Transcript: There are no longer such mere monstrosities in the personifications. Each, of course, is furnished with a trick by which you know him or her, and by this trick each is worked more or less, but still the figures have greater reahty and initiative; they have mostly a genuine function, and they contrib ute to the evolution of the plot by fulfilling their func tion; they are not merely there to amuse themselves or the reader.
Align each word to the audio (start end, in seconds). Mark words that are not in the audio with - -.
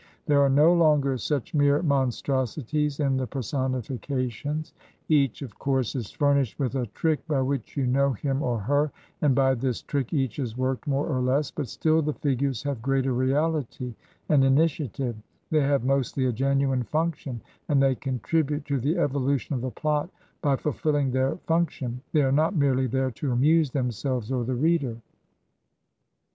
There 0.25 0.41
are 0.41 0.49
no 0.49 0.73
longer 0.73 1.15
such 1.19 1.53
mere 1.53 1.83
monstrosities 1.83 2.99
in 2.99 3.17
the 3.17 3.27
personifications. 3.27 4.73
Each, 5.07 5.43
of 5.43 5.59
course, 5.59 5.93
is 5.93 6.09
furnished 6.09 6.57
with 6.57 6.73
a 6.73 6.87
trick 6.87 7.23
by 7.27 7.43
which 7.43 7.77
you 7.77 7.85
know 7.85 8.13
him 8.13 8.41
or 8.41 8.57
her, 8.61 8.91
and 9.21 9.35
by 9.35 9.53
this 9.53 9.83
trick 9.83 10.11
each 10.11 10.39
is 10.39 10.57
worked 10.57 10.87
more 10.87 11.05
or 11.05 11.21
less, 11.21 11.51
but 11.51 11.67
still 11.67 12.01
the 12.01 12.15
figures 12.15 12.63
have 12.63 12.81
greater 12.81 13.13
reahty 13.13 13.93
and 14.27 14.43
initiative; 14.43 15.15
they 15.51 15.61
have 15.61 15.83
mostly 15.83 16.25
a 16.25 16.33
genuine 16.33 16.81
function, 16.81 17.39
and 17.69 17.79
they 17.79 17.93
contrib 17.93 18.49
ute 18.49 18.65
to 18.65 18.79
the 18.79 18.97
evolution 18.97 19.53
of 19.53 19.61
the 19.61 19.69
plot 19.69 20.09
by 20.41 20.55
fulfilling 20.55 21.11
their 21.11 21.35
func 21.47 21.69
tion; 21.69 22.01
they 22.11 22.23
are 22.23 22.31
not 22.31 22.55
merely 22.55 22.87
there 22.87 23.11
to 23.11 23.31
amuse 23.31 23.69
themselves 23.69 24.31
or 24.31 24.43
the 24.45 24.55
reader. 24.55 24.97